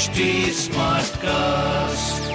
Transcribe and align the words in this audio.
HD 0.00 0.24
cast 1.22 2.30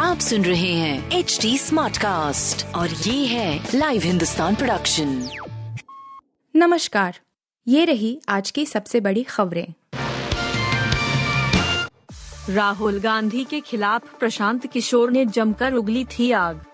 आप 0.00 0.18
सुन 0.18 0.44
रहे 0.44 0.72
हैं 0.72 1.10
एच 1.12 1.38
डी 1.42 1.58
स्मार्ट 1.58 1.96
कास्ट 1.96 2.64
और 2.74 2.88
ये 2.88 3.26
है 3.26 3.68
लाइव 3.74 4.02
हिंदुस्तान 4.02 4.54
प्रोडक्शन 4.54 5.28
नमस्कार। 6.54 7.18
ये 7.66 7.84
रही 7.84 8.18
आज 8.28 8.50
की 8.50 8.64
सबसे 8.66 9.00
बड़ी 9.00 9.22
खबरें। 9.22 9.66
राहुल 12.50 12.98
गांधी 13.00 13.44
के 13.44 13.60
खिलाफ 13.60 14.18
प्रशांत 14.18 14.66
किशोर 14.66 15.10
ने 15.10 15.24
जमकर 15.26 15.74
उगली 15.74 16.04
थी 16.18 16.30
आग। 16.32 16.64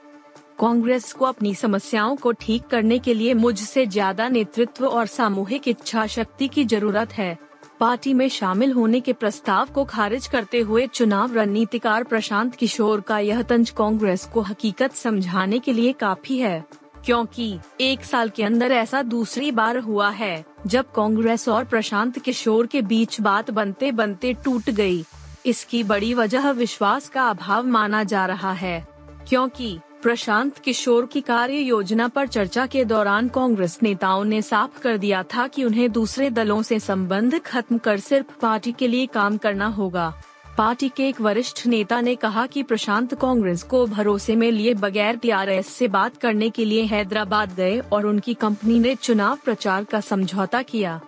कांग्रेस 0.61 1.13
को 1.13 1.25
अपनी 1.25 1.55
समस्याओं 1.55 2.17
को 2.17 2.33
ठीक 2.33 2.67
करने 2.67 2.99
के 2.99 3.15
लिए 3.15 3.35
मुझसे 3.35 3.87
ज़्यादा 3.87 4.29
नेतृत्व 4.29 4.87
और 4.87 5.07
सामूहिक 5.09 5.69
इच्छा 5.69 6.07
शक्ति 6.07 6.49
की 6.49 6.65
ज़रूरत 6.65 7.13
है। 7.13 7.50
पार्टी 7.81 8.13
में 8.15 8.29
शामिल 8.29 8.73
होने 8.73 9.01
के 9.01 9.13
प्रस्ताव 9.13 9.69
को 9.75 9.85
खारिज 9.85 10.27
करते 10.27 10.59
हुए 10.61 10.87
चुनाव 10.87 11.35
रणनीतिकार 11.35 12.05
प्रशांत 12.05 12.55
किशोर 12.55 13.01
का 13.01 13.19
यह 13.19 13.43
तंज 13.43 13.71
कांग्रेस 13.71 14.25
को 14.25 14.41
हकीकत 14.41 14.93
समझाने 14.93 15.59
के 15.59 15.73
लिए 15.73 15.93
काफ़ी 15.93 16.39
है 16.39 16.65
क्योंकि 17.05 17.59
एक 17.81 18.05
साल 18.05 18.29
के 18.29 18.43
अंदर 18.43 18.73
ऐसा 18.73 19.03
दूसरी 19.03 19.51
बार 19.51 19.79
हुआ 19.79 20.11
है, 20.11 20.45
जब 20.67 20.91
कांग्रेस 20.93 21.49
और 21.49 21.65
प्रशांत 21.65 22.19
किशोर 22.19 22.67
के 22.67 22.83
बीच 22.83 23.21
बात 23.21 23.51
बनते 23.51 23.93
बनते 23.93 24.33
टूट 24.45 24.71
गई। 24.71 25.05
इसकी 25.47 25.83
बड़ी 25.85 26.13
वजह 26.15 26.51
विश्वास 26.51 27.09
का 27.09 27.29
अभाव 27.29 27.67
माना 27.67 28.03
जा 28.05 28.27
रहा 28.27 28.53
है 28.53 28.87
क्योंकि 29.29 29.79
प्रशांत 30.03 30.59
किशोर 30.59 31.07
की 31.07 31.21
कार्य 31.21 31.59
योजना 31.59 32.07
पर 32.09 32.27
चर्चा 32.27 32.67
के 32.67 32.85
दौरान 32.85 33.29
कांग्रेस 33.29 33.79
नेताओं 33.83 34.25
ने 34.25 34.43
साफ़ 34.43 34.81
कर 34.81 34.97
दिया 34.97 35.23
था 35.23 35.47
कि 35.47 35.65
उन्हें 35.65 35.91
दूसरे 35.93 36.31
दलों 36.31 36.63
से 36.63 36.79
संबंध 36.81 37.39
खत्म 37.39 37.79
कर 37.79 37.99
सिर्फ़ 37.99 38.39
पार्टी 38.43 38.73
के 38.73 38.89
लिए 38.89 39.07
काम 39.07 39.37
करना 39.37 39.67
होगा। 39.67 40.13
पार्टी 40.59 40.89
के 40.89 41.09
एक 41.09 41.21
वरिष्ठ 41.21 41.67
नेता 41.67 42.01
ने 42.01 42.15
कहा 42.15 42.47
कि 42.47 42.63
प्रशांत 42.63 43.15
कांग्रेस 43.15 43.63
को 43.63 43.87
भरोसे 43.87 44.37
में 44.37 44.51
लिए 44.51 44.75
बगैर 44.75 45.17
टीआरएस 45.17 45.67
से 45.67 45.89
बात 45.89 46.17
करने 46.17 46.51
के 46.51 46.65
लिए 46.65 46.85
हैदराबाद 46.85 47.55
गए 47.55 47.79
और 47.79 48.07
उनकी 48.07 48.35
कंपनी 48.35 48.79
ने 48.79 48.95
चुनाव 48.95 49.39
प्रचार 49.45 49.85
का 49.85 50.01
समझौता 50.01 50.63
किया। 50.63 51.01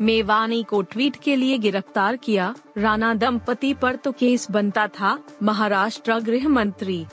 मेवानी 0.00 0.62
को 0.62 0.82
ट्वीट 0.82 1.16
के 1.16 1.36
लिए 1.36 1.58
गिरफ़्तार 1.58 2.16
किया। 2.16 2.54
राणा 2.78 3.14
दंपति 3.14 3.72
पर 3.74 3.96
तो 3.96 4.12
केस 4.12 4.46
बनता 4.50 4.86
था, 4.88 5.18
महाराष्ट्र 5.42 6.18
गृह 6.20 6.48
मंत्री 6.48 7.06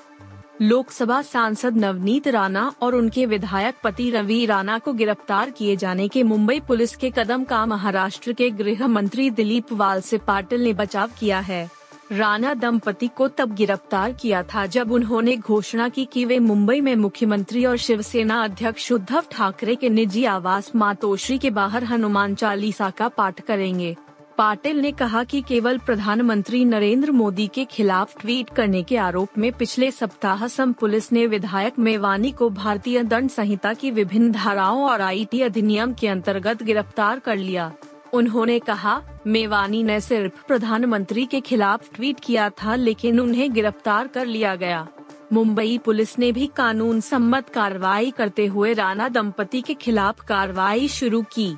लोकसभा 0.62 1.22
सांसद 1.22 1.78
नवनीत 1.78 2.28
राणा 2.28 2.72
और 2.82 2.96
उनके 2.96 3.26
विधायक 3.26 3.76
पति 3.84 4.10
रवि 4.10 4.46
राणा 4.46 4.78
को 4.80 4.94
गिरफ़्तार 4.94 5.50
किए 5.50 5.76
जाने 5.76 6.08
के 6.08 6.24
मुंबई 6.24 6.60
पुलिस 6.60 6.96
के 6.96 7.10
कदम 7.10 7.44
का 7.44 7.66
महाराष्ट्र 7.66 8.34
के 8.34 8.50
गृह 8.50 8.88
मंत्री 8.88 9.30
दिलीप 9.30 9.74
वाल 9.74 10.02
से 10.02 10.18
पाटिल 10.18 10.64
ने 10.64 10.74
बचाव 10.74 11.10
किया 11.20 11.40
है। 11.40 11.70
राणा 12.12 12.54
दंपति 12.54 13.08
को 13.08 13.28
तब 13.28 13.56
गिरफ़्तार 13.56 14.12
किया 14.12 14.44
था 14.44 14.66
जब 14.66 14.92
उन्होंने 14.92 15.36
घोषणा 15.38 15.90
की 15.90 16.06
कि 16.06 16.26
वे 16.26 16.40
मुंबई 16.40 16.82
में 16.82 16.96
मुख्यमंत्री 16.96 17.66
और 17.66 17.78
शिवसेना 17.78 18.44
अध्यक्ष 18.44 18.92
उद्धव 18.92 19.24
ठाकरे 19.32 19.76
के 19.76 19.90
निजी 19.90 20.26
आवास 20.26 20.72
मातोश्री 20.76 21.38
के 21.38 21.50
बाहर 21.50 21.84
हनुमान 21.84 22.36
चालीसा 22.36 22.90
का 22.90 23.08
पाठ 23.08 23.42
करेंगे। 23.42 23.96
पाटिल 24.38 24.80
ने 24.80 24.92
कहा 24.92 25.24
कि 25.24 25.42
केवल 25.42 25.78
प्रधानमंत्री 25.78 26.64
नरेंद्र 26.66 27.12
मोदी 27.12 27.48
के 27.48 27.64
खिलाफ 27.66 28.18
ट्वीट 28.22 28.50
करने 28.50 28.82
के 28.84 28.98
आरोप 28.98 29.38
में 29.38 29.52
पिछले 29.52 29.92
सप्ताह 29.92 30.48
सम 30.48 30.74
पुलिस 30.74 31.12
ने 31.12 31.26
विधायक 31.28 31.80
मेवानी 31.80 32.32
को 32.32 32.50
भारतीय 32.50 33.04
दंड 33.04 33.30
संहिता 33.30 33.74
की 33.74 33.92
विभिन्न 33.92 34.32
धाराओं 34.32 34.84
और 34.84 35.02
आईटी 35.02 35.42
अधिनियम 35.42 35.94
के 35.94 36.08
अंतर्गत 36.08 36.64
गिरफ़्तार 36.64 37.20
कर 37.20 37.38
लिया। 37.38 37.72
उन्होंने 38.14 38.60
कहा, 38.60 39.02
मेवानी 39.28 39.84
ने 39.84 40.00
सिर्फ़ 40.02 40.46
प्रधानमंत्री 40.48 41.26
के 41.26 41.42
खिलाफ 41.42 41.94
ट्वीट 41.96 42.20
किया 42.20 42.50
था 42.50 42.76
लेकिन 42.76 43.20
उन्हें 43.20 43.54
गिरफ़्तार 43.54 44.08
कर 44.08 44.26
लिया 44.26 44.56
गया। 44.56 44.88
मुंबई 45.34 45.78
पुलिस 45.78 46.20
ने 46.20 46.32
भी 46.32 46.48
कानून 46.48 47.00
सम्मत 47.02 47.50
कार्रवाई 47.50 48.12
करते 48.12 48.46
हुए 48.46 48.74
राणा 48.74 49.10
दंपति 49.10 49.62
के 49.62 49.74
खिलाफ 49.74 50.22
कार्रवाई 50.22 50.88
शुरू 50.88 51.22
की। 51.22 51.56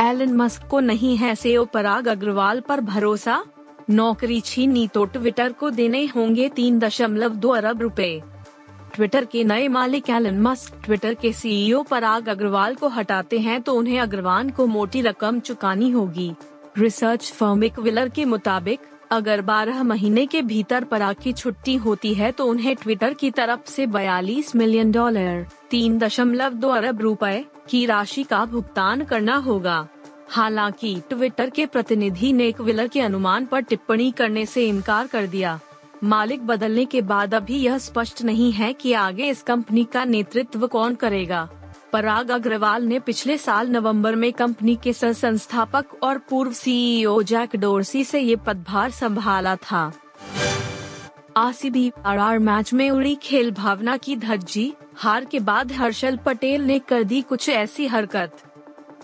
एलन 0.00 0.32
मस्क 0.32 0.66
को 0.70 0.80
नहीं 0.80 1.16
है 1.16 1.34
सेओ 1.34 1.64
पराग 1.64 2.08
अग्रवाल 2.08 2.60
पर 2.60 2.80
भरोसा 2.80 3.44
नौकरी 3.90 4.40
छीनी 4.40 4.86
तो 4.88 5.04
ट्विटर 5.04 5.52
को 5.52 5.70
देने 5.70 6.04
होंगे 6.06 6.48
तीन 6.48 6.78
दशमलव 6.78 7.34
दो 7.34 7.48
अरब 7.48 7.82
रुपए। 7.82 8.22
ट्विटर 8.94 9.24
के 9.24 9.44
नए 9.44 9.68
मालिक 9.68 10.10
एलन 10.10 10.40
मस्क, 10.40 10.74
ट्विटर 10.84 11.14
के 11.14 11.32
सीईओ 11.32 11.82
पराग 11.82 12.28
अग्रवाल 12.28 12.74
को 12.74 12.88
हटाते 12.88 13.38
हैं 13.38 13.60
तो 13.62 13.74
उन्हें 13.74 14.00
अग्रवाल 14.00 14.50
को 14.50 14.66
मोटी 14.66 15.02
रकम 15.02 15.40
चुकानी 15.40 15.90
होगी 15.90 16.32
रिसर्च 16.78 17.32
फर्म 17.32 17.64
विलर 17.78 18.08
के 18.08 18.24
मुताबिक 18.24 18.80
अगर 19.10 19.40
12 19.40 19.82
महीने 19.82 20.26
के 20.26 20.42
भीतर 20.42 20.84
पराग 20.84 21.16
की 21.22 21.32
छुट्टी 21.32 21.74
होती 21.76 22.14
है 22.14 22.30
तो 22.32 22.46
उन्हें 22.46 22.74
ट्विटर 22.76 23.14
की 23.14 23.30
तरफ़ 23.30 23.70
से 23.70 23.86
42 23.86 24.54
मिलियन 24.56 24.92
डॉलर, 24.92 25.46
तीन 25.70 25.98
दशमलव 25.98 26.52
दो 26.52 26.68
अरब 26.68 27.00
रुपए 27.00 27.44
की 27.68 27.84
राशि 27.86 28.22
का 28.22 28.44
भुगतान 28.44 29.04
करना 29.04 29.36
होगा। 29.36 29.86
हालाँकि 30.28 31.02
ट्विटर 31.08 31.50
के 31.50 31.66
प्रतिनिधि 31.66 32.32
ने 32.32 32.46
एक 32.48 32.60
विलर 32.60 32.88
के 32.88 33.00
अनुमान 33.00 33.46
पर 33.46 33.60
टिप्पणी 33.60 34.10
करने 34.10 34.46
से 34.46 34.68
इनकार 34.68 35.06
कर 35.06 35.26
दिया। 35.26 35.58
मालिक 36.04 36.46
बदलने 36.46 36.84
के 36.84 37.00
बाद 37.02 37.34
अभी 37.34 37.58
यह 37.58 37.78
स्पष्ट 37.78 38.22
नहीं 38.22 38.52
है 38.52 38.72
कि 38.72 38.92
आगे 38.92 39.28
इस 39.28 39.42
कंपनी 39.42 39.84
का 39.84 40.04
नेतृत्व 40.04 40.66
कौन 40.66 40.94
करेगा। 40.94 41.48
पराग 41.94 42.30
अग्रवाल 42.30 42.82
ने 42.82 42.98
पिछले 42.98 43.38
साल 43.38 43.68
नवंबर 43.68 44.14
में 44.14 44.32
कंपनी 44.32 44.76
के 44.76 44.92
सह 44.92 45.12
संस्थापक 45.12 45.84
और 46.02 46.18
पूर्व 46.18 46.52
सीईओ 46.52 47.22
जैक 47.22 47.56
डोरसी 47.56 48.04
से 48.04 48.20
ये 48.20 48.36
पदभार 48.36 48.90
संभाला 48.90 49.56
था। 49.56 49.92
आरसीबी 51.36 51.92
आर 52.06 52.38
मैच 52.38 52.72
में 52.72 52.90
उड़ी 52.90 53.14
खेल 53.14 53.50
भावना 53.50 53.96
की 53.96 54.16
धज्जी, 54.16 54.72
हार 54.96 55.24
के 55.24 55.40
बाद 55.40 55.72
हर्षल 55.72 56.16
पटेल 56.16 56.62
ने 56.62 56.78
कर 56.78 57.04
दी 57.04 57.22
कुछ 57.22 57.48
ऐसी 57.48 57.86
हरकत। 57.86 58.36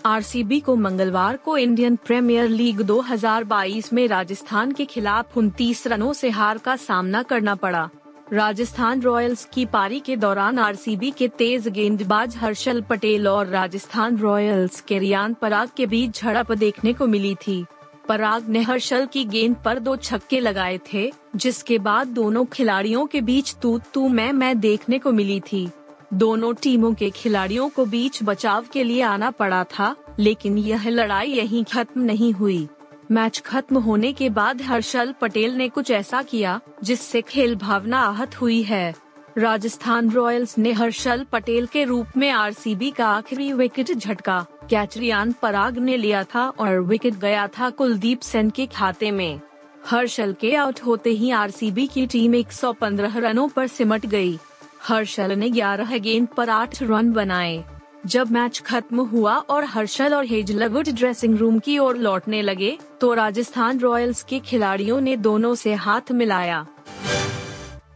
आरसीबी 0.05 0.59
को 0.59 0.75
मंगलवार 0.75 1.37
को 1.37 1.57
इंडियन 1.57 1.95
प्रीमियर 1.95 2.49
लीग 2.49 2.81
2022 2.81 3.93
में 3.93 4.07
राजस्थान 4.07 4.71
के 4.71 4.85
खिलाफ 4.85 5.37
उनतीस 5.37 5.87
रनों 5.87 6.13
से 6.13 6.29
हार 6.29 6.57
का 6.57 6.75
सामना 6.75 7.23
करना 7.23 7.55
पड़ा। 7.55 7.89
राजस्थान 8.33 9.01
रॉयल्स 9.01 9.43
की 9.53 9.65
पारी 9.65 9.99
के 9.99 10.15
दौरान 10.15 10.59
आरसीबी 10.59 11.09
के 11.11 11.27
तेज 11.27 11.67
गेंदबाज 11.67 12.35
हर्षल 12.37 12.81
पटेल 12.81 13.27
और 13.27 13.47
राजस्थान 13.47 14.17
रॉयल्स 14.17 14.79
के 14.81 14.99
रियान 14.99 15.33
पराग 15.33 15.69
के 15.77 15.85
बीच 15.85 16.21
झड़प 16.21 16.51
देखने 16.51 16.93
को 16.93 17.07
मिली 17.07 17.33
थी। 17.35 17.65
पराग 18.07 18.47
ने 18.49 18.61
हर्षल 18.61 19.05
की 19.05 19.25
गेंद 19.25 19.55
पर 19.65 19.79
दो 19.79 19.95
छक्के 19.95 20.39
लगाए 20.39 20.79
थे, 20.93 21.11
जिसके 21.35 21.79
बाद 21.79 22.07
दोनों 22.07 22.45
खिलाड़ियों 22.45 23.05
के 23.05 23.21
बीच 23.21 23.55
तू 23.61 23.79
तू 23.93 24.07
मैं 24.07 24.31
मैं 24.33 24.59
देखने 24.59 24.99
को 24.99 25.11
मिली 25.11 25.39
थी। 25.39 25.69
दोनों 26.13 26.53
टीमों 26.53 26.93
के 26.93 27.09
खिलाड़ियों 27.09 27.69
को 27.69 27.85
बीच 27.85 28.23
बचाव 28.23 28.65
के 28.73 28.83
लिए 28.83 29.01
आना 29.01 29.31
पड़ा 29.31 29.63
था, 29.63 29.95
लेकिन 30.19 30.57
यह 30.57 30.89
लड़ाई 30.89 31.27
यहीं 31.27 31.63
खत्म 31.63 32.01
नहीं 32.01 32.33
हुई। 32.33 32.67
मैच 33.11 33.39
खत्म 33.39 33.77
होने 33.77 34.13
के 34.13 34.29
बाद 34.29 34.61
हर्षल 34.61 35.13
पटेल 35.21 35.53
ने 35.53 35.69
कुछ 35.69 35.91
ऐसा 35.91 36.21
किया, 36.21 36.59
जिससे 36.83 37.21
खेल 37.21 37.55
भावना 37.55 37.99
आहत 37.99 38.41
हुई 38.41 38.61
है। 38.63 38.95
राजस्थान 39.37 40.11
रॉयल्स 40.11 40.57
ने 40.57 40.71
हर्षल 40.71 41.25
पटेल 41.31 41.65
के 41.65 41.83
रूप 41.83 42.07
में 42.17 42.29
आरसीबी 42.29 42.91
का 42.91 43.07
आखिरी 43.07 43.53
विकेट 43.53 43.91
झटका। 43.91 44.45
कैचरियान 44.69 45.31
पराग 45.31 45.77
ने 45.77 45.97
लिया 45.97 46.23
था 46.23 46.47
और 46.49 46.79
विकेट 46.79 47.13
गया 47.13 47.47
था 47.47 47.69
कुलदीप 47.69 48.19
सेन 48.19 48.49
के 48.49 48.65
खाते 48.65 49.11
में। 49.11 49.41
हर्षल 49.85 50.33
के 50.33 50.55
आउट 50.55 50.79
होते 50.79 51.09
ही 51.09 51.31
आरसीबी 51.31 51.87
की 51.87 52.07
टीम 52.07 52.35
115 52.35 53.17
रनों 53.17 53.47
पर 53.49 53.67
सिमट 53.67 54.05
गई। 54.05 54.39
हर्षल 54.83 55.31
ने 55.31 55.49
11 55.49 55.97
गेंद 55.97 56.27
पर 56.27 56.49
8 56.49 56.83
रन 56.83 57.11
बनाए। 57.11 57.63
जब 58.05 58.31
मैच 58.31 58.59
खत्म 58.59 58.99
हुआ 58.99 59.33
और 59.49 59.63
हर्षल 59.63 60.13
और 60.13 60.25
हेजलवुड 60.25 60.89
ड्रेसिंग 60.89 61.37
रूम 61.37 61.59
की 61.59 61.77
ओर 61.77 61.97
लौटने 61.97 62.41
लगे 62.41 62.77
तो 63.01 63.13
राजस्थान 63.13 63.79
रॉयल्स 63.79 64.23
के 64.23 64.39
खिलाड़ियों 64.39 64.99
ने 65.01 65.15
दोनों 65.17 65.53
से 65.55 65.73
हाथ 65.73 66.11
मिलाया। 66.11 66.65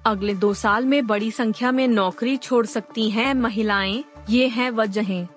अगले 0.06 0.34
दो 0.34 0.54
साल 0.54 0.86
में 0.86 1.06
बड़ी 1.08 1.32
संख्या 1.32 1.72
में 1.72 1.88
नौकरी 1.88 2.38
छोड़ 2.38 2.66
सकती 2.66 3.10
हैं 3.10 3.34
महिलाएँ, 3.34 4.04
ये 4.30 4.48
है 4.48 4.70
वजहें। 4.70 5.28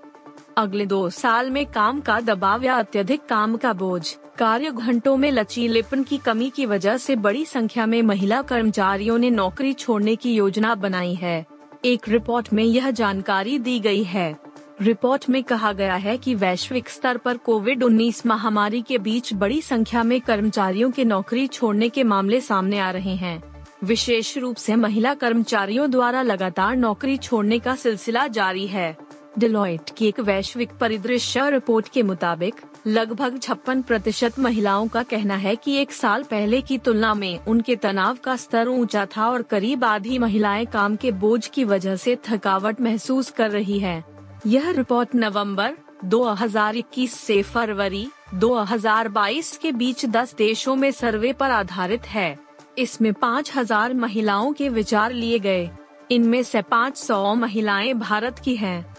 अगले 0.56 0.86
दो 0.86 1.08
साल 1.10 1.50
में 1.50 1.64
काम 1.66 2.00
का 2.00 2.20
दबाव 2.20 2.64
या 2.64 2.74
अत्यधिक 2.74 3.24
काम 3.26 3.56
का 3.56 3.72
बोझ 3.72 4.16
कार्य 4.38 4.70
घंटों 4.70 5.16
में 5.16 5.30
लचीलेपन 5.32 6.02
की 6.02 6.18
कमी 6.18 6.50
की 6.50 6.66
वजह 6.66 6.96
से 6.96 7.16
बड़ी 7.16 7.44
संख्या 7.44 7.86
में 7.86 8.02
महिला 8.02 8.42
कर्मचारियों 8.42 9.18
ने 9.18 9.30
नौकरी 9.30 9.72
छोड़ने 9.72 10.16
की 10.16 10.34
योजना 10.34 10.74
बनाई 10.74 11.14
है। 11.14 11.46
एक 11.84 12.08
रिपोर्ट 12.08 12.52
में 12.52 12.64
यह 12.64 12.90
जानकारी 12.90 13.58
दी 13.58 13.78
गई 13.80 14.02
है। 14.02 14.36
रिपोर्ट 14.82 15.28
में 15.30 15.42
कहा 15.42 15.72
गया 15.72 15.94
है 15.94 16.16
कि 16.18 16.34
वैश्विक 16.34 16.88
स्तर 16.88 17.16
पर 17.16 17.36
कोविड 17.36 17.82
19 17.84 18.24
महामारी 18.26 18.82
के 18.82 18.98
बीच 18.98 19.32
बड़ी 19.34 19.60
संख्या 19.62 20.02
में 20.02 20.20
कर्मचारियों 20.20 20.90
के 20.90 21.04
नौकरी 21.04 21.46
छोड़ने 21.46 21.88
के 21.88 22.04
मामले 22.04 22.40
सामने 22.40 22.78
आ 22.78 22.90
रहे 22.90 23.14
हैं 23.14 23.42
विशेष 23.84 24.36
रूप 24.38 24.56
से 24.56 24.76
महिला 24.76 25.14
कर्मचारियों 25.14 25.90
द्वारा 25.90 26.22
लगातार 26.22 26.76
नौकरी 26.76 27.16
छोड़ने 27.16 27.58
का 27.58 27.74
सिलसिला 27.74 28.26
जारी 28.26 28.66
है 28.66 28.96
डिलॉइट 29.38 29.90
की 29.96 30.06
एक 30.06 30.20
वैश्विक 30.20 30.70
परिदृश्य 30.80 31.50
रिपोर्ट 31.50 31.88
के 31.88 32.02
मुताबिक, 32.02 32.54
लगभग 32.86 33.38
छप्पन 33.38 33.82
प्रतिशत 33.82 34.38
महिलाओं 34.38 34.88
का 34.88 35.02
कहना 35.02 35.36
है 35.36 35.56
कि 35.56 35.76
एक 35.76 35.92
साल 35.92 36.22
पहले 36.22 36.60
की 36.60 36.78
तुलना 36.78 37.14
में 37.14 37.38
उनके 37.38 37.76
तनाव 37.76 38.16
का 38.24 38.36
स्तर 38.36 38.68
ऊँचा 38.68 39.06
था 39.06 39.28
और 39.28 39.42
करीब 39.42 39.84
आधी 39.84 40.18
महिलाएँ 40.18 40.66
काम 40.66 40.96
के 40.96 41.12
बोझ 41.12 41.46
की 41.46 41.64
वजह 41.64 41.96
से 41.96 42.16
थकावट 42.30 42.80
महसूस 42.80 43.30
कर 43.30 43.50
रही 43.50 43.78
हैं। 43.78 44.02
यह 44.46 44.70
रिपोर्ट 44.70 45.08
नवंबर 45.14 45.72
2021 46.04 47.14
से 47.14 47.42
फरवरी 47.42 48.10
2022 48.34 49.56
के 49.56 49.72
बीच 49.72 50.06
10 50.06 50.34
देशों 50.36 50.76
में 50.76 50.90
सर्वे 50.90 51.32
पर 51.32 51.50
आधारित 51.50 52.06
है। 52.06 52.38
इसमें 52.78 53.12
5000 53.12 53.94
महिलाओं 53.94 54.52
के 54.52 54.68
विचार 54.68 55.12
लिए 55.12 55.38
गए। 55.38 55.70
इनमें 56.10 56.42
से 56.42 56.62
500 56.62 57.34
महिलाएँ 57.34 57.94
भारत 57.94 58.38
की 58.38 58.56
हैं। 58.56 58.96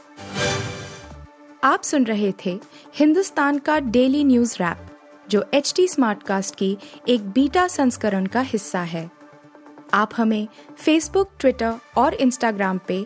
आप 1.63 1.83
सुन 1.83 2.03
रहे 2.03 2.33
थे 2.45 2.59
हिंदुस्तान 2.95 3.57
का 3.59 3.79
डेली 3.79 4.23
न्यूज़ 4.23 4.55
रैप 4.55 4.77
जो 5.29 5.45
एच 5.53 5.73
टी 5.75 5.87
स्मार्टकास्ट 5.87 6.55
की 6.55 6.77
एक 7.07 7.29
बीटा 7.29 7.67
संस्करण 7.67 8.25
का 8.25 8.41
हिस्सा 8.41 8.79
है। 8.79 9.19
आप 9.93 10.11
हमें 10.17 10.47
फेसबुक 10.77 11.31
ट्विटर 11.39 11.73
और 11.97 12.13
इंस्टाग्राम 12.13 12.79
पे 12.87 13.05